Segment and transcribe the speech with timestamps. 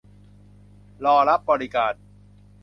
[1.05, 1.93] รอรับบริการ